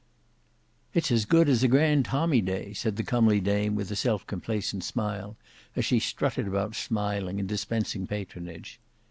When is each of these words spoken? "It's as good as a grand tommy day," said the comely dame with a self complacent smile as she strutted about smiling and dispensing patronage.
"It's 0.95 1.11
as 1.11 1.25
good 1.25 1.47
as 1.47 1.61
a 1.61 1.67
grand 1.67 2.05
tommy 2.05 2.41
day," 2.41 2.73
said 2.73 2.95
the 2.95 3.03
comely 3.03 3.39
dame 3.39 3.75
with 3.75 3.91
a 3.91 3.95
self 3.95 4.25
complacent 4.25 4.83
smile 4.83 5.37
as 5.75 5.85
she 5.85 5.99
strutted 5.99 6.47
about 6.47 6.73
smiling 6.73 7.39
and 7.39 7.47
dispensing 7.47 8.07
patronage. 8.07 8.79